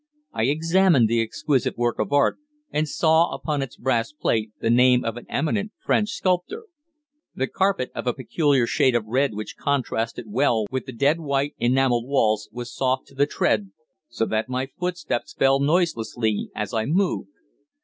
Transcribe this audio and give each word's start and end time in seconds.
I 0.33 0.45
examined 0.45 1.07
the 1.07 1.21
exquisite 1.21 1.77
work 1.77 1.99
of 1.99 2.11
art, 2.11 2.39
and 2.71 2.89
saw 2.89 3.31
upon 3.31 3.61
its 3.61 3.77
brass 3.77 4.11
plate 4.11 4.49
the 4.59 4.71
name 4.71 5.05
of 5.05 5.15
an 5.15 5.27
eminent 5.29 5.73
French 5.77 6.09
sculptor. 6.09 6.63
The 7.35 7.45
carpet, 7.45 7.91
of 7.93 8.07
a 8.07 8.13
peculiar 8.15 8.65
shade 8.65 8.95
of 8.95 9.05
red 9.05 9.35
which 9.35 9.57
contrasted 9.59 10.25
well 10.27 10.65
with 10.71 10.87
the 10.87 10.91
dead 10.91 11.19
white 11.19 11.53
enamelled 11.59 12.07
walls, 12.07 12.49
was 12.51 12.73
soft 12.75 13.05
to 13.09 13.13
the 13.13 13.27
tread, 13.27 13.69
so 14.09 14.25
that 14.25 14.49
my 14.49 14.69
footsteps 14.79 15.35
fell 15.37 15.59
noiselessly 15.59 16.49
as 16.55 16.73
I 16.73 16.85
moved. 16.87 17.29